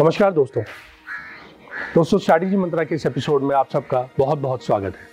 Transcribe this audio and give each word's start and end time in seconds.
नमस्कार 0.00 0.32
दोस्तों। 0.32 0.62
दोस्तों, 1.94 2.18
स्ट्रैटेजी 2.18 2.56
मंत्रा 2.56 2.84
के 2.84 2.94
इस 2.94 3.06
एपिसोड 3.06 3.42
में 3.42 3.54
आप 3.56 3.68
सबका 3.72 4.08
बहुत 4.18 4.38
बहुत 4.38 4.64
स्वागत 4.64 4.94
है। 4.96 5.06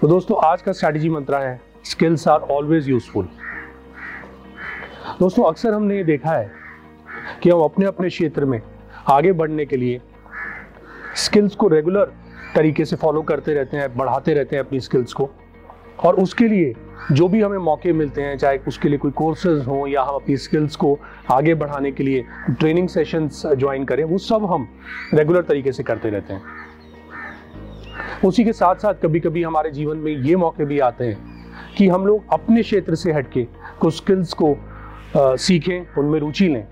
तो 0.00 0.08
दोस्तों, 0.08 0.36
आज 0.44 0.62
का 0.62 0.72
स्ट्रैटेजी 0.72 1.08
मंत्रा 1.08 1.38
है, 1.38 1.60
स्किल्स 1.84 2.28
आर 2.28 2.40
ऑलवेज 2.40 2.88
यूजफुल। 2.88 3.28
दोस्तों, 5.20 5.44
अक्सर 5.44 5.74
हमने 5.74 5.96
ये 5.96 6.04
देखा 6.04 6.30
है 6.30 6.50
कि 7.42 7.50
हम 7.50 7.60
अपने 7.60 7.86
अपने 7.86 8.08
क्षेत्र 8.08 8.44
में 8.44 8.60
आगे 9.08 9.32
बढ़ने 9.32 9.66
के 9.66 9.76
लिए 9.76 10.00
स्किल्स 11.16 11.54
को 11.54 11.68
रेगुलर 11.68 12.12
तरीके 12.54 12.84
से 12.84 12.96
फॉलो 12.96 13.22
करते 13.22 13.54
रहते 13.54 13.76
हैं, 13.76 13.96
बढ़ाते 13.96 14.34
रहते 14.34 14.56
हैं 14.56 14.64
अपनी 14.64 14.80
स्किल्स 14.80 15.12
को। 15.12 15.30
और 16.04 16.14
उसके 16.14 16.48
लिए 16.48 16.74
जो 17.12 17.28
भी 17.28 17.40
हमें 17.42 17.58
मौके 17.58 17.92
मिलते 17.92 18.22
हैं 18.22 18.38
चाहे 18.38 18.58
उसके 18.68 18.88
लिए 18.88 18.98
कोई 18.98 19.10
कोर्सेज 19.10 19.66
हों 19.66 19.86
या 19.86 20.02
हम 20.02 20.14
अपनी 20.14 20.36
स्किल्स 20.36 20.76
को 20.76 20.98
आगे 21.30 21.54
बढ़ाने 21.54 21.92
के 21.92 22.04
लिए 22.04 22.24
ट्रेनिंग 22.50 22.88
सेशंस 22.88 23.42
ज्वाइन 23.46 23.84
करें 23.84 24.04
वो 24.04 24.18
सब 24.18 24.44
हम 24.44 24.68
रेगुलर 25.14 25.42
तरीके 25.42 25.72
से 25.72 25.82
करते 25.82 26.10
रहते 26.10 26.32
हैं। 26.32 26.42
उसी 28.24 28.44
के 28.44 28.52
साथ 28.52 28.74
साथ 28.74 28.94
कभी 28.94 29.20
कभी 29.20 29.42
हमारे 29.42 29.70
जीवन 29.70 29.96
में 29.96 30.12
ये 30.12 30.36
मौके 30.36 30.64
भी 30.64 30.78
आते 30.78 31.04
हैं 31.04 31.18
कि 31.76 31.88
हम 31.88 32.06
लोग 32.06 32.24
अपने 32.32 32.62
क्षेत्र 32.62 32.94
से 32.94 33.12
हटके 33.12 33.46
कुछ 33.80 33.96
स्किल्स 33.96 34.32
को 34.32 34.52
आ, 35.16 35.36
सीखें 35.36 35.86
उनमें 35.98 36.20
रुचि 36.20 36.48
लें। 36.48 36.66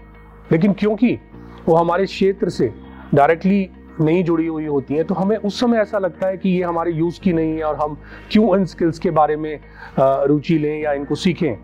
लेकिन 0.53 0.73
क्योंकि 0.73 1.19
वो 1.67 1.75
हमारे 1.75 2.05
क्षेत्र 2.05 2.49
से 2.49 2.75
डायरेक्टली 3.15 3.71
नहीं 4.01 4.25
जुड़ी 4.25 4.47
हुई 4.47 4.67
होती 4.67 4.95
हैं 4.95 5.05
तो 5.05 5.15
हमें 5.15 5.37
उस 5.37 5.61
समय 5.61 5.79
ऐसा 5.79 5.99
लगता 5.99 6.27
है 6.27 6.37
कि 6.37 6.49
ये 6.49 6.63
हमारे 6.63 6.93
यूज़ 6.93 7.21
की 7.21 7.33
नहीं 7.33 7.57
है 7.57 7.63
और 7.63 7.77
हम 7.77 7.99
क्यों 8.31 8.59
इन 8.59 8.65
स्किल्स 8.65 8.99
के 8.99 9.11
बारे 9.11 9.37
में 9.37 9.61
रुचि 10.01 10.59
लें 10.59 10.83
या 10.83 10.93
इनको 10.93 11.15
सीखें। 11.15 11.57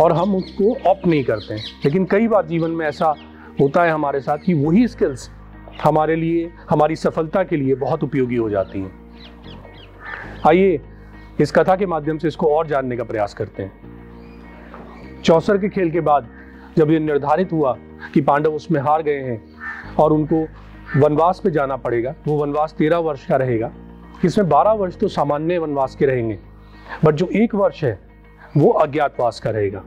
और 0.00 0.12
हम 0.12 0.36
उसको 0.36 0.90
ऑप्ट 0.90 1.06
नहीं 1.06 1.24
करते 1.24 1.54
हैं। 1.54 1.62
लेकिन 1.84 2.04
कई 2.04 2.28
बार 2.28 2.46
जीवन 2.46 2.70
में 2.70 2.86
ऐसा 2.86 3.14
होता 3.60 3.82
है 3.82 3.90
हमारे 3.90 4.20
साथ 4.20 4.38
कि 4.38 4.54
वही 4.54 4.88
स्किल्स 4.88 5.30
हमारे 5.84 6.16
लिए, 6.16 6.50
हमारी 6.70 6.96
सफलता 6.96 7.42
के 7.44 7.56
लिए 7.56 7.74
बहुत 7.74 8.04
उपयोगी 8.04 8.36
हो 8.36 8.50
जाती 8.50 8.80
हैं। 8.80 8.92
आइए 10.48 10.80
इस 11.40 11.52
कथा 11.52 11.76
के 11.76 11.86
माध्यम 11.86 12.18
से 12.18 12.28
इसको 12.28 12.46
और 12.46 12.66
जानने 12.66 12.96
का 12.96 13.04
प्रयास 13.04 13.34
करते 13.34 13.62
हैं। 13.62 13.72
चौसर 15.24 15.58
के 15.58 15.68
खेल 15.68 15.90
के 15.90 16.00
बाद 16.00 16.28
जब 16.78 16.90
ये 16.90 16.98
निर्धारित 16.98 17.52
हुआ 17.52 17.76
कि 18.14 18.20
पांडव 18.20 18.50
उसमें 18.50 18.80
हार 18.80 19.02
गए 19.02 19.20
हैं 19.20 19.44
और 19.98 20.12
उनको 20.12 20.46
वनवास 20.96 21.40
पे 21.44 21.50
जाना 21.50 21.76
पड़ेगा। 21.76 22.14
वो 22.26 22.36
वनवास 22.36 22.74
तेरह 22.78 22.98
वर्ष 22.98 23.26
का 23.26 23.36
रहेगा। 23.36 23.70
इसमें 24.24 24.48
बारह 24.48 24.72
वर्ष 24.72 24.96
तो 24.98 25.08
सामान्य 25.08 25.58
वनवास 25.58 25.94
के 25.96 26.06
रहेंगे। 26.06 26.38
बट 27.04 27.14
जो 27.14 27.28
एक 27.34 27.54
वर्ष 27.54 27.82
है, 27.84 27.98
वो 28.56 28.70
अज्ञातवास 28.70 29.40
का 29.40 29.50
रहेगा। 29.50 29.82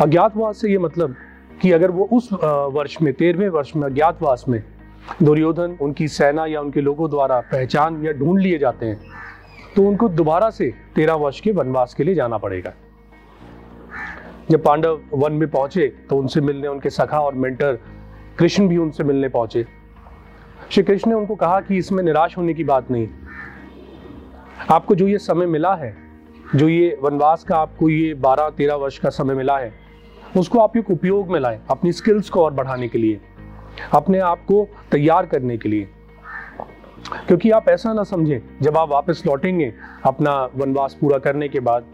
अज्ञातवास 0.00 0.60
से 0.60 0.70
ये 0.70 0.78
मतलब 0.78 1.14
कि 1.62 1.72
अगर 1.72 1.90
वो 1.90 2.08
उस 2.12 2.28
वर्ष 2.32 2.96
में, 3.02 3.12
तेरहवें 3.14 3.48
वर्ष 3.48 3.74
में, 3.76 3.82
अज्ञातवास 3.84 4.44
में 4.48 4.62
दुर्योधन 5.22 5.76
उनकी 5.80 6.08
सेना 6.08 6.46
या 6.46 6.60
उनके 6.60 6.80
लोगों 6.80 7.10
द्वारा 7.10 7.38
पहचान 7.52 8.04
या 8.04 8.12
ढूंढ 8.12 8.40
लिए 8.40 8.58
जाते 8.58 8.86
हैं 8.86 9.00
तो 9.76 9.82
उनको 9.82 10.08
दोबारा 10.08 10.48
से 10.50 10.72
तेरह 10.94 11.14
वर्ष 11.14 11.40
के 11.40 11.52
वनवास 11.52 11.94
के 11.94 12.04
लिए 12.04 12.14
जाना 12.14 12.38
पड़ेगा। 12.38 12.72
जब 14.50 14.62
पांडव 14.64 15.00
वन 15.12 15.32
में 15.32 15.48
पहुँचे 15.50 15.86
तो 16.10 16.18
उनसे 16.18 16.40
मिलने 16.40 16.68
उनके 16.68 16.90
सखा 16.90 17.20
और 17.20 17.34
मेंटर 17.34 17.78
कृष्ण 18.38 18.68
भी 18.68 18.76
उनसे 18.76 19.04
मिलने 19.04 19.28
पहुँचे। 19.28 19.66
श्री 20.70 20.82
कृष्ण 20.82 21.10
ने 21.10 21.16
उनको 21.16 21.34
कहा 21.34 21.60
कि 21.60 21.76
इसमें 21.76 22.02
निराश 22.04 22.36
होने 22.38 22.54
की 22.54 22.64
बात 22.64 22.90
नहीं। 22.90 23.08
आपको 24.70 24.94
जो 24.94 25.08
ये 25.08 25.18
समय 25.18 25.46
मिला 25.46 25.74
है, 25.74 25.96
जो 26.54 26.68
ये 26.68 26.98
वनवास 27.02 27.44
का 27.44 27.56
आपको 27.56 27.88
ये 27.88 28.14
बारह 28.14 28.50
तेरह 28.50 28.74
वर्ष 28.74 28.98
का 28.98 29.08
समय 29.08 29.34
मिला 29.34 29.58
है, 29.58 29.72
उसको 30.36 30.58
आप 30.58 30.76
एक 30.76 30.90
उपयोग 30.90 31.28
में 31.28 31.40
लाएँ, 31.40 31.60
अपनी 31.70 31.92
स्किल्स 31.92 32.30
को 32.30 32.44
और 32.44 32.52
बढ़ाने 32.52 32.88
के 32.88 32.98
लिए, 32.98 33.20
अपने 33.92 34.18
आप 34.18 34.38
को 34.38 34.68
तैयार 34.90 35.26
करने 35.26 35.58
के 35.58 35.68
लिए। 35.68 35.88
क्योंकि 37.26 37.50
आप 37.50 37.68
ऐसा 37.68 37.92
ना 37.92 38.02
समझें, 38.02 38.40
जब 38.62 38.76
आप 38.76 38.88
वापस 38.88 39.22
लौटेंगे, 39.26 39.74
अपना 40.04 40.48
वनवास 40.56 40.96
पूरा 41.00 41.18
करने 41.18 41.48
के 41.48 41.60
बाद 41.60 41.84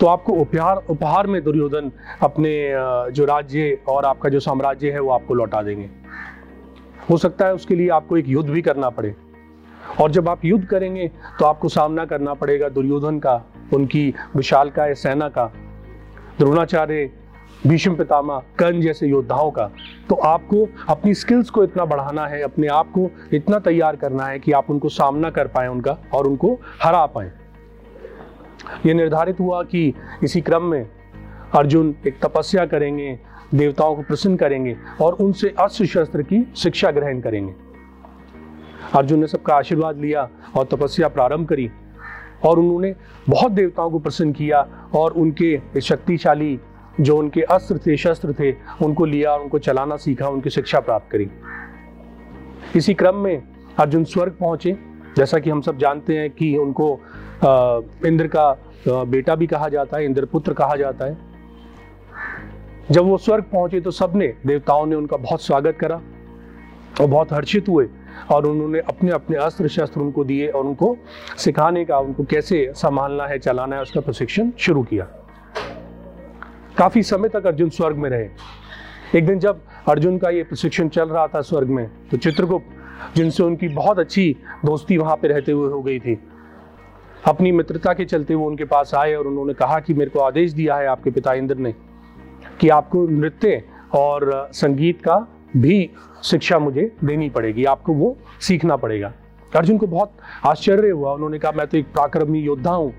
तो 0.00 0.06
आपको 0.06 0.32
उपहार 0.32 0.76
उपहार 0.90 1.26
में 1.26 1.42
दुर्योधन 1.44 1.90
अपने 2.22 2.52
जो 3.12 3.24
राज्य 3.24 3.78
और 3.88 4.04
आपका 4.04 4.28
जो 4.28 4.40
साम्राज्य 4.40 4.90
है 4.90 5.00
वो 5.00 5.10
आपको 5.10 5.34
लौटा 5.34 5.62
देंगे। 5.62 5.88
हो 7.10 7.16
सकता 7.16 7.46
है 7.46 7.54
उसके 7.54 7.74
लिए 7.74 7.88
आपको 7.90 8.16
एक 8.16 8.28
युद्ध 8.28 8.48
भी 8.50 8.62
करना 8.62 8.90
पड़े। 8.90 9.14
और 10.00 10.10
जब 10.10 10.28
आप 10.28 10.44
युद्ध 10.44 10.64
करेंगे 10.64 11.10
तो 11.38 11.44
आपको 11.44 11.68
सामना 11.68 12.04
करना 12.04 12.34
पड़ेगा 12.34 12.68
दुर्योधन 12.68 13.18
का, 13.18 13.34
उनकी 13.74 14.14
विशाल 14.36 14.70
का 14.70 14.92
सेना 14.94 15.28
का, 15.28 15.44
द्रोणाचार्य, 16.38 17.10
भीष्म 17.66 17.94
पितामह, 17.96 18.42
कर्ण 18.58 18.80
जैसे 18.80 19.06
योद्धाओं 19.06 19.50
का। 19.50 19.70
तो 20.08 20.14
आपको 20.14 20.66
अपनी 20.88 21.14
स्किल्स 21.14 21.50
को 21.50 21.64
इतना 21.64 21.84
बढ़ाना 21.84 22.26
है, 22.26 22.42
अपने 22.42 22.66
आप 22.68 22.90
को 22.92 23.08
इतना 23.32 23.58
तैयार 23.60 23.96
करना 23.96 24.26
है 24.26 24.38
कि 24.38 24.52
आप 24.52 24.70
उनको 24.70 24.88
सामना 24.88 25.30
कर 25.30 25.46
पाए 25.46 25.68
उनका 25.68 25.96
और 26.14 26.26
उनको 26.26 26.54
हरा 26.82 27.04
पाए। 27.06 27.32
ये 28.86 28.94
निर्धारित 28.94 29.40
हुआ 29.40 29.62
कि 29.62 29.94
इसी 30.22 30.40
क्रम 30.40 30.62
में 30.62 30.90
अर्जुन 31.54 31.94
एक 32.06 32.18
तपस्या 32.22 32.66
करेंगे, 32.66 33.18
देवताओं 33.54 33.96
को 33.96 34.02
प्रसन्न 34.02 34.36
करेंगे 34.36 34.76
और 35.00 35.12
उनसे 35.12 35.54
अस्त्र 35.60 35.86
शस्त्र 35.86 36.22
की 36.22 36.52
शिक्षा 36.56 36.90
ग्रहण 36.90 37.20
करेंगे। 37.20 37.54
अर्जुन 38.94 39.18
ने 39.18 39.26
सबका 39.26 39.54
आशीर्वाद 39.54 39.98
लिया 39.98 40.28
और 40.56 40.64
तपस्या 40.64 41.08
प्रारंभ 41.08 41.48
करी 41.48 41.70
और 42.44 42.58
उन्होंने 42.58 42.94
बहुत 43.28 43.52
देवताओं 43.52 43.90
को 43.90 43.98
प्रसन्न 43.98 44.32
किया 44.32 44.68
और 44.94 45.12
उनके 45.12 45.80
शक्तिशाली 45.80 46.58
जो 47.00 47.16
उनके 47.16 47.42
अस्त्र 47.42 47.78
थे, 47.78 47.96
शस्त्र 47.96 48.32
थे, 48.32 48.52
उनको 48.84 49.04
लिया 49.04 49.30
और 49.30 49.40
उनको 49.40 49.58
चलाना 49.58 49.96
सीखा, 49.96 50.28
उनकी 50.28 50.50
शिक्षा 50.50 50.80
प्राप्त 50.80 51.10
करी। 51.10 51.30
इसी 52.76 52.94
क्रम 52.94 53.16
में 53.16 53.42
अर्जुन 53.78 54.04
स्वर्ग 54.04 54.32
पहुँचे। 54.32 54.93
जैसा 55.16 55.38
कि 55.38 55.50
हम 55.50 55.60
सब 55.60 55.78
जानते 55.78 56.16
हैं 56.18 56.30
कि 56.30 56.56
उनको 56.56 56.88
इंद्र 58.06 58.26
का 58.26 59.04
बेटा 59.04 59.34
भी 59.34 59.46
कहा 59.46 59.68
जाता 59.68 59.96
है, 59.96 60.04
इंद्रपुत्र 60.04 60.52
कहा 60.52 60.76
जाता 60.76 61.04
है। 61.04 61.16
जब 62.90 63.04
वो 63.04 63.16
स्वर्ग 63.18 63.44
पहुँचे 63.44 63.80
तो 63.80 63.90
सबने, 63.90 64.26
देवताओं 64.46 64.86
ने 64.86 64.96
उनका 64.96 65.16
बहुत 65.16 65.42
स्वागत 65.42 65.76
करा 65.80 66.00
और 67.00 67.06
बहुत 67.06 67.32
हर्षित 67.32 67.68
हुए 67.68 67.86
और 68.30 68.46
उन्होंने 68.46 68.78
अपने 68.78 69.10
अपने 69.10 69.36
अस्त्र 69.36 69.68
शस्त्र 69.68 70.00
उनको 70.00 70.24
दिए 70.24 70.48
और 70.48 70.66
उनको 70.66 70.96
सिखाने 71.38 71.84
का, 71.84 71.98
उनको 71.98 72.24
कैसे 72.24 72.72
संभालना 72.76 73.26
है, 73.26 73.38
चलाना 73.38 73.76
है, 73.76 73.82
उसका 73.82 74.00
प्रशिक्षण 74.00 74.50
शुरू 74.58 74.82
किया। 74.82 75.04
काफ़ी 76.76 77.02
समय 77.02 77.28
तक 77.28 77.46
अर्जुन 77.46 77.68
स्वर्ग 77.70 77.96
में 77.96 78.08
रहे। 78.10 78.28
एक 79.18 79.26
दिन 79.26 79.38
जब 79.38 79.60
अर्जुन 79.88 80.18
का 80.18 80.30
ये 80.30 80.42
प्रशिक्षण 80.42 80.88
चल 80.88 81.08
रहा 81.08 81.26
था 81.26 81.40
स्वर्ग 81.40 81.68
में 81.68 81.88
तो 82.10 82.16
चित्रगुप्त 82.16 82.82
जिनसे 83.16 83.42
उनकी 83.42 83.68
बहुत 83.68 83.98
अच्छी 83.98 84.36
दोस्ती 84.64 84.96
वहाँ 84.96 85.16
पे 85.16 85.28
रहते 85.28 85.52
हुए 85.52 85.70
हो 85.70 85.82
गई 85.82 85.98
थी। 85.98 86.18
अपनी 87.28 87.52
मित्रता 87.52 87.92
के 87.92 88.04
चलते 88.04 88.34
वो 88.34 88.46
उनके 88.46 88.64
पास 88.64 88.94
आए 88.94 89.14
और 89.14 89.26
उन्होंने 89.26 89.54
कहा 89.54 89.78
कि 89.80 89.94
मेरे 89.94 90.10
को 90.10 90.20
आदेश 90.20 90.52
दिया 90.52 90.76
है 90.76 90.86
आपके 90.86 91.10
पिता 91.10 91.32
इंद्र 91.34 91.56
ने 91.56 91.74
कि 92.60 92.68
आपको 92.68 93.06
नृत्य 93.08 93.62
और 93.94 94.48
संगीत 94.52 95.00
का 95.00 95.16
भी 95.56 95.90
शिक्षा 96.24 96.58
मुझे 96.58 96.90
देनी 97.04 97.30
पड़ेगी, 97.30 97.64
आपको 97.64 97.92
वो 97.92 98.16
सीखना 98.40 98.76
पड़ेगा। 98.76 99.12
अर्जुन 99.52 99.78
को 99.78 99.86
बहुत 99.86 100.12
आश्चर्य 100.46 100.90
हुआ। 100.90 101.12
उन्होंने 101.12 101.38
कहा, 101.38 101.52
मैं 101.52 101.66
तो 101.66 101.78
एक 101.78 101.86
पराक्रमी 101.86 102.40
योद्धा 102.40 102.70
हूँ 102.70 102.92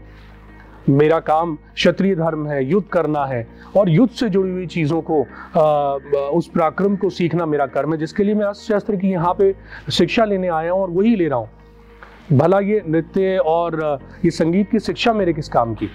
मेरा 0.90 1.19
काम 1.19 1.56
क्षत्रिय 1.56 2.16
धर्म 2.16 2.47
है 2.47 2.63
युद्ध 2.66 2.88
करना 2.88 3.25
है 3.25 3.47
और 3.78 3.90
युद्ध 3.90 4.12
से 4.13 4.29
जुड़ी 4.29 4.51
हुई 4.51 4.66
चीज़ों 4.66 5.01
को 5.01 5.22
आ, 5.22 5.94
उस 6.29 6.47
पराक्रम 6.47 6.96
को 6.96 7.09
सीखना 7.09 7.46
मेरा 7.46 7.66
कर्म 7.66 7.94
है 7.94 7.97
जिसके 8.00 8.23
लिए 8.23 8.35
मैं 8.35 8.46
अस्त्र 8.46 8.73
शस्त्र 8.73 8.96
की 8.96 9.12
यहाँ 9.12 9.34
पे 9.34 9.53
शिक्षा 9.91 10.25
लेने 10.25 10.47
आया 10.47 10.72
हूँ 10.72 10.81
और 10.81 10.90
वही 10.90 11.16
ले 11.16 11.28
रहा 11.28 11.40
हूँ। 11.40 11.50
भला 12.34 12.59
ये 12.59 12.81
नृत्य 12.88 13.38
और 13.38 14.00
ये 14.25 14.31
संगीत 14.31 14.70
की 14.72 14.79
शिक्षा 14.79 15.14
मेरे 15.14 15.34
किस 15.34 15.49
काम 15.49 15.73
की? 15.76 15.90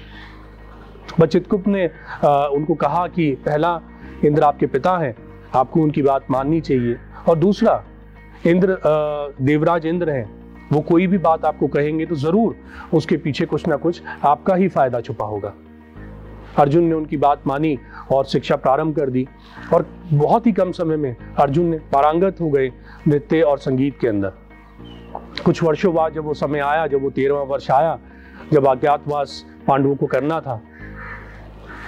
चित्रगुप्त 1.21 1.69
ने 1.69 1.87
उनको 2.57 2.75
कहा 2.75 3.07
कि 3.07 3.31
पहला 3.47 3.81
इंद्र 4.25 4.43
आपके 4.43 4.67
पिता 4.67 4.97
हैं 4.99 5.15
आपको 5.55 5.83
उनकी 5.83 6.03
बात 6.03 6.31
माननी 6.31 6.61
चाहिए। 6.61 6.97
और 7.29 7.39
दूसरा 7.39 7.83
इंद्र 8.47 8.79
देवराज 9.43 9.87
इंद्र 9.87 10.11
हैं 10.11 10.40
वो 10.73 10.81
कोई 10.81 11.07
भी 11.07 11.19
बात 11.19 11.45
आपको 11.45 11.67
कहेंगे 11.69 12.07
तो 12.07 12.15
ज़रूर 12.17 12.57
उसके 12.95 13.17
पीछे 13.17 13.47
कुछ 13.47 13.67
ना 13.69 13.77
कुछ 13.77 14.03
आपका 14.25 14.55
ही 14.55 14.69
फ़ायदा 14.69 15.01
छुपा 15.01 15.25
होगा। 15.25 15.53
अर्जुन 16.59 16.85
ने 16.85 16.95
उनकी 16.95 17.17
बात 17.17 17.47
मानी 17.47 17.79
और 18.13 18.25
शिक्षा 18.27 18.57
प्रारंभ 18.57 18.97
कर 18.97 19.11
दी 19.11 19.27
और 19.75 19.87
बहुत 20.13 20.47
ही 20.47 20.53
कम 20.53 20.73
समय 20.73 20.97
में 20.97 21.15
अर्जुन 21.39 21.67
ने 21.67 21.79
पारंगत 21.93 22.41
हो 22.41 22.49
गए 22.51 22.71
नृत्य 23.09 23.41
और 23.43 23.59
संगीत 23.59 23.99
के 24.01 24.09
अंदर। 24.09 24.33
कुछ 25.45 25.63
वर्षों 25.63 25.95
बाद 25.95 26.15
जब 26.15 26.25
वो 26.25 26.35
समय 26.37 26.61
आया, 26.61 26.87
जब 26.87 27.03
वो 27.03 27.11
तेरहवा 27.11 27.43
वर्ष 27.45 27.71
आया, 27.71 27.99
जब 28.53 28.67
अज्ञातवास 28.69 29.45
पांडवों 29.67 29.95
को 29.97 30.07
करना 30.07 30.41
था 30.41 30.61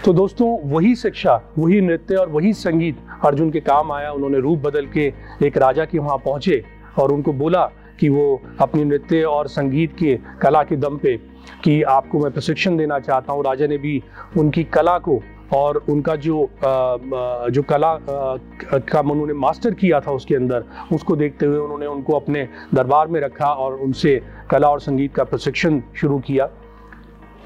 तो 0.05 0.13
दोस्तों 0.13 0.47
वही 0.65 0.95
शिक्षा, 0.97 1.35
वही 1.59 1.81
नृत्य 1.81 2.15
और 2.15 2.29
वही 2.29 2.53
संगीत 2.55 2.99
अर्जुन 3.25 3.51
के 3.51 3.61
काम 3.63 3.93
आया। 3.93 4.11
उन्होंने 4.13 4.39
रूप 4.41 4.59
बदल 4.59 4.87
के 4.89 5.13
एक 5.43 5.57
राजा 5.59 5.85
के 5.85 5.99
वहाँ 5.99 6.17
पहुँचे 6.19 6.63
और 6.99 7.13
उनको 7.13 7.33
बोला 7.35 7.71
कि 8.01 8.09
वो 8.09 8.41
अपनी 8.61 8.85
नृत्य 8.85 9.23
और 9.25 9.49
संगीत 9.49 9.97
के 9.99 10.19
कला 10.43 10.63
के 10.63 10.77
दम 10.77 10.97
पे 10.97 11.17
कि 11.65 11.83
आपको 11.83 12.19
मैं 12.19 12.31
प्रशिक्षण 12.33 12.77
देना 12.77 12.99
चाहता 13.01 13.33
हूँ। 13.33 13.45
राजा 13.45 13.67
ने 13.67 13.79
भी 13.79 14.03
उनकी 14.39 14.65
कला 14.65 14.99
को 14.99 15.21
और 15.55 15.77
उनका 15.91 16.15
जो 16.17 16.49
जो 16.65 17.63
कला 17.63 17.95
का 18.03 19.01
उन्होंने 19.01 19.33
मास्टर 19.35 19.75
किया 19.75 20.01
था 20.01 20.13
उसके 20.13 20.35
अंदर, 20.35 20.65
उसको 20.93 21.17
देखते 21.17 21.47
हुए 21.47 21.59
उन्होंने 21.59 21.87
उनको 21.87 22.13
अपने 22.13 22.49
दरबार 22.75 23.09
में 23.09 23.21
रखा 23.21 23.47
और 23.47 23.75
उनसे 23.77 24.21
कला 24.51 24.69
और 24.69 24.81
संगीत 24.81 25.15
का 25.15 25.25
प्रशिक्षण 25.25 25.81
शुरू 25.97 26.19
किया। 26.21 26.49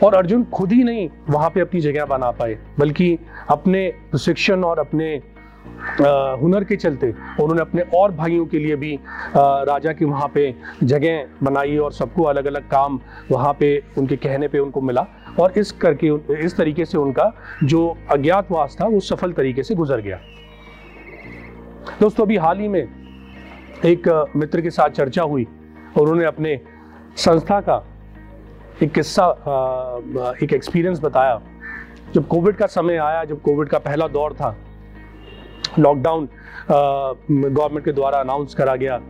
और 0.05 0.15
अर्जुन 0.15 0.45
खुद 0.45 0.73
ही 0.73 0.83
नहीं 0.85 1.09
वहाँ 1.31 1.51
पे 1.51 1.61
अपनी 1.61 1.81
जगह 1.81 2.05
बना 2.07 2.31
पाए, 2.31 2.59
बल्कि 2.79 3.19
अपने 3.51 3.89
प्रशिक्षण 4.11 4.65
और 4.65 4.79
अपने 4.79 5.21
हुनर 6.41 6.65
के 6.65 6.77
चलते 6.77 7.11
उन्होंने 7.41 7.61
अपने 7.61 7.83
और 7.95 8.13
भाइयों 8.13 8.47
के 8.47 8.59
लिए 8.59 8.77
भी 8.77 8.99
राजा 9.37 9.93
की 9.93 10.05
वहाँ 10.05 10.29
पे 10.35 10.55
जगह 10.83 11.27
बनाई 11.43 11.77
और 11.77 11.93
सबको 11.93 12.23
अलग 12.23 12.47
अलग 12.47 12.69
काम 12.71 12.99
वहाँ 13.31 13.53
पे 13.61 13.83
उनके 13.99 14.17
कहने 14.17 14.49
पे 14.49 14.59
उनको 14.59 14.81
मिला। 14.81 15.07
और 15.41 15.53
इस 15.59 15.73
करके, 15.73 16.11
इस 16.45 16.57
तरीके 16.57 16.85
से 16.85 16.99
उनका 16.99 17.33
जो 17.65 17.97
अज्ञातवास 18.11 18.77
था, 18.81 18.87
वो 18.87 19.01
सफल 19.01 19.33
तरीके 19.33 19.63
से 19.63 19.75
गुजर 19.75 20.01
गया। 20.01 20.19
दोस्तों, 22.01 22.25
अभी 22.25 22.37
हाल 22.37 22.61
ही 22.61 22.69
में 22.69 22.89
एक 23.85 24.33
मित्र 24.37 24.61
के 24.61 24.71
साथ 24.71 24.91
चर्चा 24.91 25.23
हुई। 25.23 25.47
और 25.97 26.03
उन्होंने 26.03 26.25
अपने 26.25 26.59
संस्था 27.17 27.61
का 27.61 27.83
एक 28.83 28.93
किस्सा 28.93 29.27
एक 30.43 30.53
एक्सपीरियंस 30.53 31.01
बताया। 31.01 31.41
जब 32.15 32.27
कोविड 32.29 32.57
का 32.57 32.67
समय 32.67 32.97
आया, 32.97 33.25
जब 33.25 33.41
कोविड 33.43 33.69
का 33.69 33.79
पहला 33.79 34.09
दौर 34.09 34.33
था 34.33 34.57
लॉकडाउन 35.79 36.29
गवर्नमेंट 36.71 37.85
के 37.85 37.93
द्वारा 37.93 38.19
अनाउंस 38.19 38.55
करा 38.55 38.77
गया। 38.77 39.01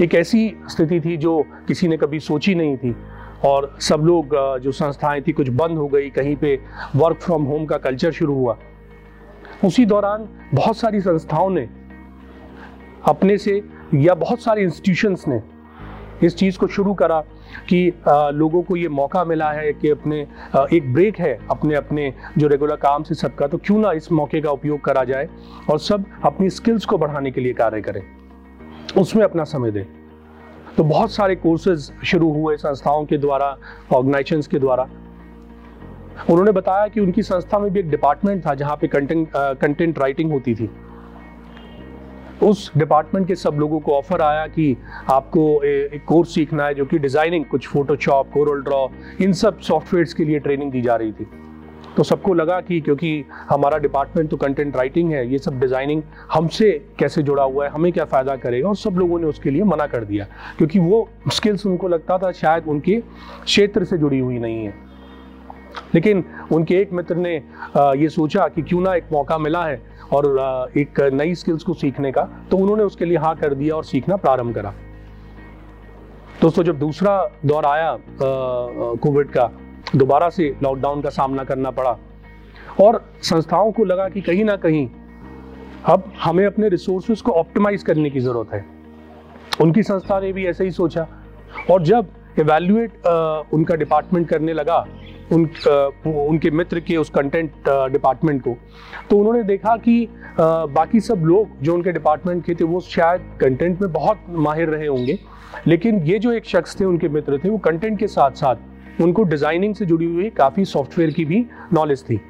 एक 0.00 0.14
ऐसी 0.14 0.56
स्थिति 0.68 1.00
थी 1.00 1.16
जो 1.16 1.44
किसी 1.68 1.88
ने 1.88 1.96
कभी 1.96 2.20
सोची 2.20 2.54
नहीं 2.54 2.76
थी। 2.76 2.96
और 3.44 3.76
सब 3.80 4.00
लोग 4.00 4.34
जो 4.58 4.72
संस्थाएँ 4.72 5.20
थी, 5.20 5.32
कुछ 5.32 5.48
बंद 5.48 5.78
हो 5.78 5.88
गई, 5.88 6.10
कहीं 6.10 6.36
पे 6.36 6.60
वर्क 6.96 7.20
फ्रॉम 7.20 7.42
होम 7.42 7.64
का 7.66 7.78
कल्चर 7.78 8.12
शुरू 8.12 8.34
हुआ। 8.34 8.56
उसी 9.64 9.84
दौरान 9.86 10.28
बहुत 10.54 10.76
सारी 10.76 11.00
संस्थाओं 11.00 11.50
ने 11.50 11.68
अपने 13.04 13.38
से, 13.38 13.62
या 13.94 14.14
बहुत 14.14 14.40
सारे 14.40 14.62
इंस्टीट्यूशंस 14.62 15.24
ने 15.28 15.42
इस 16.22 16.36
चीज़ 16.36 16.58
को 16.58 16.66
शुरू 16.66 16.94
करा 16.94 17.20
कि 17.68 17.92
लोगों 18.08 18.62
को 18.62 18.76
ये 18.76 18.88
मौका 18.90 19.24
मिला 19.24 19.50
है 19.50 19.72
कि 19.72 19.90
अपने 19.90 20.20
एक 20.74 20.92
ब्रेक 20.94 21.18
है 21.18 21.38
अपने 21.50 21.74
अपने 21.74 22.12
जो 22.38 22.48
रेगुलर 22.48 22.76
काम 22.76 23.02
से 23.02 23.14
सबका। 23.14 23.46
तो 23.46 23.58
क्यों 23.58 23.78
ना 23.78 23.92
इस 23.92 24.10
मौके 24.12 24.40
का 24.40 24.50
उपयोग 24.50 24.80
करा 24.80 25.04
जाए 25.04 25.28
और 25.70 25.78
सब 25.78 26.04
अपनी 26.24 26.50
स्किल्स 26.50 26.84
को 26.84 26.98
बढ़ाने 26.98 27.30
के 27.30 27.40
लिए 27.40 27.52
कार्य 27.52 27.80
करें। 27.80 28.02
उसमें 28.96 29.24
अपना 29.24 29.44
समय 29.44 29.70
दें। 29.70 29.84
तो 30.76 30.84
बहुत 30.84 31.12
सारे 31.12 31.34
कोर्सेज 31.36 31.90
शुरू 32.06 32.32
हुए 32.32 32.56
संस्थाओं 32.56 33.04
के 33.04 33.18
द्वारा 33.18 33.56
ऑर्गेनाइजेशंस 33.92 34.46
के 34.46 34.58
द्वारा। 34.58 34.88
उन्होंने 36.30 36.52
बताया 36.52 36.86
कि 36.88 37.00
उनकी 37.00 37.22
संस्था 37.22 37.58
में 37.58 37.70
भी 37.72 37.80
एक 37.80 37.90
डिपार्टमेंट 37.90 38.46
था 38.46 38.54
जहाँ 38.54 38.76
पे 38.76 38.88
कंटेंट 38.88 39.28
कंटेंट 39.36 39.98
राइटिंग 39.98 40.32
होती 40.32 40.54
थी। 40.54 40.70
उस 42.42 42.70
डिपार्टमेंट 42.76 43.26
के 43.28 43.34
सब 43.36 43.56
लोगों 43.58 43.80
को 43.80 43.92
ऑफ़र 43.92 44.22
आया 44.22 44.46
कि 44.46 44.76
आपको 45.10 45.62
एक 45.64 46.04
कोर्स 46.08 46.34
सीखना 46.34 46.66
है 46.66 46.74
जो 46.74 46.84
कि 46.84 46.98
डिज़ाइनिंग 46.98 47.44
कुछ 47.44 47.66
फोटोशॉप 47.68 48.30
कोरल 48.34 48.62
ड्रॉ 48.62 48.86
इन 49.22 49.32
सब 49.32 49.58
सॉफ्टवेयर्स 49.60 50.14
के 50.14 50.24
लिए 50.24 50.38
ट्रेनिंग 50.38 50.72
दी 50.72 50.82
जा 50.82 50.96
रही 50.96 51.12
थी। 51.12 51.26
तो 51.96 52.02
सबको 52.04 52.34
लगा 52.34 52.60
कि 52.60 52.80
क्योंकि 52.80 53.24
हमारा 53.48 53.78
डिपार्टमेंट 53.78 54.30
तो 54.30 54.36
कंटेंट 54.36 54.76
राइटिंग 54.76 55.12
है, 55.12 55.26
ये 55.32 55.38
सब 55.38 55.58
डिज़ाइनिंग 55.60 56.02
हमसे 56.32 56.70
कैसे 56.98 57.22
जुड़ा 57.22 57.42
हुआ 57.42 57.64
है, 57.64 57.70
हमें 57.70 57.92
क्या 57.92 58.04
फ़ायदा 58.04 58.36
करेगा? 58.36 58.68
और 58.68 58.76
सब 58.76 58.98
लोगों 58.98 59.18
ने 59.18 59.26
उसके 59.26 59.50
लिए 59.50 59.62
मना 59.64 59.86
कर 59.86 60.04
दिया। 60.04 60.26
क्योंकि 60.58 60.78
वो 60.78 61.08
स्किल्स 61.32 61.66
उनको 61.66 61.88
लगता 61.88 62.18
था 62.18 62.30
शायद 62.32 62.68
उनके 62.68 63.00
क्षेत्र 63.44 63.84
से 63.84 63.98
जुड़ी 63.98 64.18
हुई 64.18 64.38
नहीं 64.38 64.64
है। 64.64 64.74
लेकिन 65.94 66.24
उनके 66.52 66.74
एक 66.74 66.92
मित्र 66.92 67.16
ने 67.16 67.34
ये 68.00 68.08
सोचा 68.08 68.48
कि 68.48 68.62
क्यों 68.62 68.80
ना 68.80 68.94
एक 68.94 69.12
मौका 69.12 69.38
मिला 69.38 69.64
है 69.66 69.80
और 70.12 70.72
एक 70.78 71.00
नई 71.14 71.34
स्किल्स 71.34 71.62
को 71.62 71.74
सीखने 71.74 72.12
का 72.12 72.22
तो 72.50 72.56
उन्होंने 72.56 72.82
उसके 72.82 73.04
लिए 73.04 73.16
हाँ 73.18 73.34
कर 73.36 73.54
दिया 73.54 73.74
और 73.76 73.84
सीखना 73.84 74.16
प्रारंभ 74.16 74.54
करा। 74.54 74.74
दोस्तों, 76.40 76.62
जब 76.62 76.78
दूसरा 76.78 77.30
दौर 77.46 77.66
आया 77.66 77.96
कोविड 78.20 79.30
का, 79.30 79.50
दोबारा 79.96 80.28
से 80.30 80.54
लॉकडाउन 80.62 81.00
का 81.02 81.10
सामना 81.10 81.44
करना 81.44 81.70
पड़ा 81.70 81.96
और 82.80 83.02
संस्थाओं 83.22 83.72
को 83.72 83.84
लगा 83.84 84.08
कि 84.08 84.20
कहीं 84.20 84.44
ना 84.44 84.56
कहीं 84.56 84.88
अब 85.86 86.12
हमें 86.20 86.44
अपने 86.46 86.68
रिसोर्सेज 86.68 87.20
को 87.20 87.32
ऑप्टिमाइज 87.32 87.82
करने 87.82 88.10
की 88.10 88.20
ज़रूरत 88.20 88.52
है। 88.52 88.64
उनकी 89.60 89.82
संस्था 89.82 90.18
ने 90.20 90.32
भी 90.32 90.46
ऐसे 90.46 90.64
ही 90.64 90.70
सोचा 90.70 91.06
और 91.70 91.82
जब 91.82 92.06
एवेल्युएट 92.38 93.06
उनका 93.54 93.74
डिपार्टमेंट 93.74 94.28
करने 94.28 94.52
लगा 94.52 94.84
उन 95.32 95.48
उनके 96.08 96.50
मित्र 96.50 96.80
के 96.80 96.96
उस 96.96 97.10
कंटेंट 97.10 97.68
डिपार्टमेंट 97.92 98.42
को। 98.42 98.56
तो 99.10 99.18
उन्होंने 99.18 99.42
देखा 99.44 99.76
कि 99.78 100.08
बाकी 100.40 101.00
सब 101.00 101.22
लोग 101.24 101.60
जो 101.62 101.74
उनके 101.74 101.92
डिपार्टमेंट 101.92 102.44
के 102.44 102.54
थे, 102.54 102.64
वो 102.64 102.80
शायद 102.80 103.20
कंटेंट 103.40 103.80
में 103.80 103.92
बहुत 103.92 104.24
माहिर 104.30 104.68
रहे 104.68 104.86
होंगे। 104.86 105.18
लेकिन 105.66 105.98
ये 106.02 106.18
जो 106.18 106.32
एक 106.32 106.44
शख्स 106.46 106.80
थे, 106.80 106.84
उनके 106.84 107.08
मित्र 107.08 107.38
थे, 107.38 107.48
वो 107.48 107.58
कंटेंट 107.58 107.98
के 107.98 108.06
साथ 108.08 108.30
साथ 108.32 109.00
उनको 109.02 109.22
डिज़ाइनिंग 109.24 109.74
से 109.74 109.86
जुड़ी 109.86 110.06
हुई 110.06 110.30
काफ़ी 110.32 110.64
सॉफ्टवेयर 110.66 111.10
की 111.10 111.24
भी 111.24 111.44
नॉलेज 111.72 112.02
थी। 112.04 112.20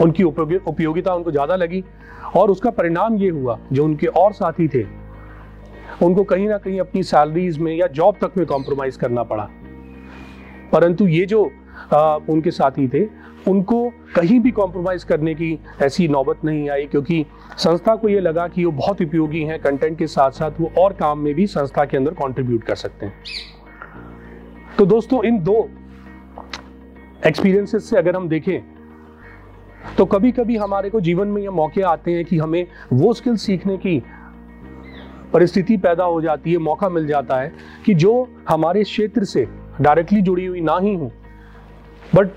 उनकी 0.00 0.22
उपयोगिता 0.22 1.14
उनको 1.14 1.30
ज़्यादा 1.30 1.56
लगी 1.56 1.82
और 2.36 2.50
उसका 2.50 2.70
परिणाम 2.70 3.16
ये 3.16 3.28
हुआ, 3.30 3.58
जो 3.72 3.84
उनके 3.84 4.06
और 4.06 4.32
साथी 4.32 4.68
थे, 4.68 4.84
उनको 6.02 6.22
कहीं 6.24 6.48
ना 6.48 6.58
कहीं 6.58 6.78
अपनी 6.80 7.02
सैलरीज 7.04 7.58
में 7.58 7.74
या 7.74 7.86
जॉब 7.88 8.16
तक 8.20 8.36
में 8.36 8.46
कॉम्प्रोमाइज़ 8.46 8.98
करना 8.98 9.22
पड़ा। 9.24 9.48
परंतु 10.72 11.06
ये 11.08 11.24
जो 11.26 11.50
आ, 11.92 12.16
उनके 12.28 12.50
साथी 12.50 12.88
थे। 12.88 13.04
उनको 13.48 13.88
कहीं 14.16 14.38
भी 14.40 14.50
कॉम्प्रोमाइज़ 14.50 15.06
करने 15.06 15.34
की 15.34 15.58
ऐसी 15.82 16.08
नौबत 16.08 16.44
नहीं 16.44 16.68
आई 16.70 16.84
क्योंकि 16.86 17.24
संस्था 17.58 17.94
को 17.96 18.08
ये 18.08 18.20
लगा 18.20 18.46
कि 18.48 18.64
वो 18.64 18.72
बहुत 18.72 19.02
उपयोगी 19.02 19.42
हैं 19.42 19.58
कंटेंट 19.60 19.98
के 19.98 20.06
साथ 20.06 20.30
साथ 20.30 20.60
वो 20.60 20.70
और 20.78 20.92
काम 20.92 21.18
में 21.18 21.34
भी 21.34 21.46
संस्था 21.46 21.84
के 21.84 21.96
अंदर 21.96 22.10
कंट्रीब्यूट 22.10 22.64
कर 22.64 22.74
सकते 22.74 23.06
हैं। 23.06 23.14
तो 24.78 24.86
दोस्तों 24.86 25.22
इन 25.24 25.38
दो 25.42 25.70
एक्सपीरियंसेस 27.26 27.90
से 27.90 27.96
अगर 27.96 28.16
हम 28.16 28.28
देखें 28.28 28.60
तो 29.98 30.04
कभी 30.06 30.32
कभी 30.32 30.56
हमारे 30.56 30.90
को 30.90 31.00
जीवन 31.00 31.28
में 31.28 31.42
ये 31.42 31.50
मौके 31.50 31.82
आते 31.82 32.12
हैं 32.12 32.24
कि 32.24 32.38
हमें 32.38 32.66
वो 32.92 33.12
स्किल 33.12 33.36
सीखने 33.36 33.76
की 33.76 34.02
परिस्थिति 35.32 35.76
पैदा 35.76 36.04
हो 36.04 36.20
जाती 36.20 36.52
है 36.52 36.58
मौका 36.58 36.88
मिल 36.88 37.06
जाता 37.06 37.40
है 37.40 37.52
कि 37.86 37.94
जो 37.94 38.28
हमारे 38.48 38.82
क्षेत्र 38.82 39.24
से 39.24 39.46
डायरेक्टली 39.80 40.22
जुड़ी 40.22 40.46
हुई 40.46 40.60
ना 40.60 40.78
ही 40.78 40.94
हो 40.94 41.10
बट 42.14 42.30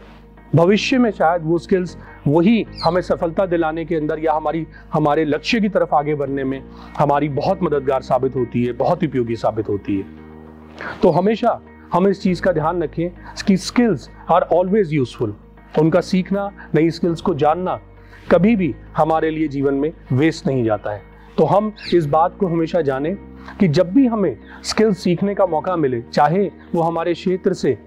भविष्य 0.56 0.98
में 0.98 1.10
शायद 1.12 1.42
वो 1.44 1.58
स्किल्स 1.58 1.98
वही 2.28 2.66
हमें 2.84 3.02
सफलता 3.02 3.46
दिलाने 3.46 3.86
के 3.86 3.96
अंदर 3.96 4.20
या 4.20 4.34
हमारी, 4.34 4.66
हमारे 4.94 5.26
लक्ष्य 5.26 5.60
की 5.60 5.70
तरफ़ 5.70 5.96
आगे 5.96 6.16
बढ़ने 6.16 6.44
में 6.44 6.62
हमारी 6.98 7.30
बहुत 7.30 7.64
मददगार 7.64 8.02
साबित 8.02 8.36
होती 8.36 8.64
है, 8.66 8.74
बहुत 8.74 9.04
उपयोगी 9.04 9.36
साबित 9.36 9.70
होती 9.70 9.98
है। 9.98 10.06
तो 11.02 11.10
हमेशा 11.10 11.60
हम 11.94 12.08
इस 12.08 12.22
चीज़ 12.22 12.42
का 12.42 12.52
ध्यान 12.52 12.84
रखें 12.84 13.10
कि 13.48 13.58
स्किल्स 13.58 14.10
आर 14.32 14.42
ऑलवेज 14.42 14.94
यूजफुल 14.94 15.36
उनका 15.80 16.02
सीखना, 16.02 16.52
नई 16.76 16.90
स्किल्स 16.90 17.22
को 17.22 17.34
जानना 17.34 17.80
कभी 18.32 18.56
भी 18.56 18.74
हमारे 18.98 19.30
लिए 19.32 19.48
जीवन 19.48 19.74
में 19.74 19.92
वेस्ट 20.12 20.48
नहीं 20.48 20.64
जाता 20.64 20.92
है। 20.92 21.02
तो 21.38 21.46
हम 21.46 21.72
इस 21.94 22.06
बात 22.06 22.38
को 22.40 22.48
हमेशा 22.48 22.82
जाने 22.82 23.14
कि 23.60 23.68
जब 23.68 23.92
भी 23.94 24.06
हमें 24.08 24.38
स्किल्स 24.64 25.00
सीखने 25.00 25.36
का 25.36 25.46
मौका 25.46 25.76
मिले, 25.76 26.02
चाहे 26.02 26.50
वो 26.76 26.82
हमारे 26.82 27.14
क्षेत्र 27.14 27.54
से 27.54 27.78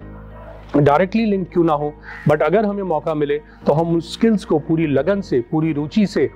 डायरेक्टली 0.77 1.25
लिंक 1.25 1.47
क्यों 1.53 1.63
ना 1.63 1.73
हो? 1.73 1.93
बट 2.27 2.41
अगर 2.41 2.65
हमें 2.65 2.83
मौका 2.83 3.13
मिले 3.13 3.37
तो 3.67 3.73
हम 3.73 3.93
उन 3.93 3.99
स्किल्स 3.99 4.45
को 4.45 4.59
पूरी 4.59 4.87
लगन 4.87 5.21
से, 5.21 5.39
पूरी 5.51 5.73
रुचि 5.73 6.05
से 6.05 6.29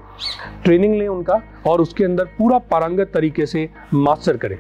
ट्रेनिंग 0.63 0.95
लें 0.95 1.07
उनका 1.07 1.41
और 1.67 1.81
उसके 1.81 2.03
अंदर 2.03 2.25
पूरा 2.25 2.57
पारंगत 2.57 3.11
तरीके 3.13 3.45
से 3.45 3.69
मास्टर 3.93 4.37
करें। 4.37 4.57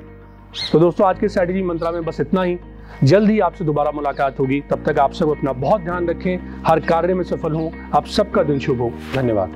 तो 0.71 0.79
दोस्तों, 0.79 1.07
आज 1.07 1.19
के 1.19 1.27
स्ट्रैटेजी 1.27 1.61
मंत्रा 1.61 1.91
में 1.91 2.03
बस 2.05 2.19
इतना 2.19 2.43
ही। 2.43 2.57
जल्द 3.03 3.29
ही 3.29 3.39
आपसे 3.39 3.65
दोबारा 3.65 3.91
मुलाकात 3.91 4.39
होगी। 4.39 4.61
तब 4.61 4.83
तक 4.85 4.99
आप 4.99 5.13
सब 5.13 5.29
अपना 5.29 5.53
बहुत 5.53 5.81
ध्यान 5.81 6.07
रखें। 6.07 6.63
हर 6.67 6.79
कार्य 6.79 7.13
में 7.13 7.23
सफल 7.23 7.51
हों। 7.51 7.71
आप 7.95 8.05
सबका 8.05 8.43
दिन 8.43 8.59
शुभ 8.59 8.79
हो। 8.79 8.91
धन्यवाद। 9.15 9.55